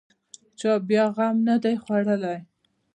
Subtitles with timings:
[0.59, 2.37] چا بیا غم نه دی خوړلی.